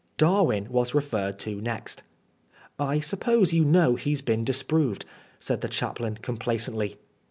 Darwin 0.17 0.67
was 0.71 0.95
referred 0.95 1.37
to 1.37 1.61
next." 1.61 2.01
I 2.79 2.99
suppose 2.99 3.53
you 3.53 3.63
know 3.63 3.93
he*s 3.93 4.21
been 4.21 4.43
disproved," 4.43 5.05
said 5.37 5.61
the 5.61 5.69
chaplain, 5.69 6.17
complacently. 6.23 6.95